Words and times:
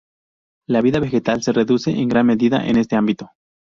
La 0.67 0.81
vida 0.81 0.99
vegetal 0.99 1.43
se 1.43 1.51
reduce 1.53 1.91
en 1.91 2.09
gran 2.09 2.25
medida 2.25 2.65
en 2.65 2.77
este 2.77 2.95
ámbito. 2.95 3.29